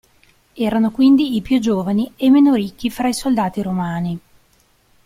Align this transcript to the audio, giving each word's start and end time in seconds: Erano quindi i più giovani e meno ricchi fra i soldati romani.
Erano 0.53 0.89
quindi 0.89 1.35
i 1.35 1.41
più 1.41 1.59
giovani 1.59 2.11
e 2.15 2.31
meno 2.31 2.55
ricchi 2.55 2.89
fra 2.89 3.07
i 3.07 3.13
soldati 3.13 3.61
romani. 3.61 4.19